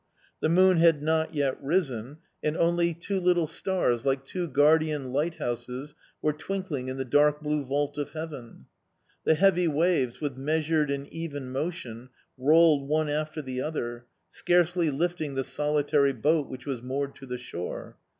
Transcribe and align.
The 0.39 0.49
moon 0.49 0.77
had 0.77 1.03
not 1.03 1.35
yet 1.35 1.61
risen, 1.61 2.17
and 2.41 2.57
only 2.57 2.91
two 2.95 3.19
little 3.19 3.45
stars, 3.45 4.03
like 4.03 4.25
two 4.25 4.47
guardian 4.47 5.13
lighthouses, 5.13 5.93
were 6.23 6.33
twinkling 6.33 6.87
in 6.87 6.97
the 6.97 7.05
dark 7.05 7.39
blue 7.43 7.63
vault 7.63 7.99
of 7.99 8.09
heaven. 8.13 8.65
The 9.25 9.35
heavy 9.35 9.67
waves, 9.67 10.19
with 10.19 10.37
measured 10.37 10.89
and 10.89 11.05
even 11.13 11.51
motion, 11.51 12.09
rolled 12.35 12.89
one 12.89 13.09
after 13.09 13.43
the 13.43 13.61
other, 13.61 14.05
scarcely 14.31 14.89
lifting 14.89 15.35
the 15.35 15.43
solitary 15.43 16.13
boat 16.13 16.49
which 16.49 16.65
was 16.65 16.81
moored 16.81 17.13
to 17.17 17.27
the 17.27 17.37
shore. 17.37 17.97